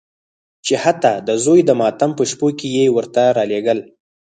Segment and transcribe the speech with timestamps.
[0.65, 3.79] چې حتی د زوی د ماتم په شپو کې یې ورته رالېږل.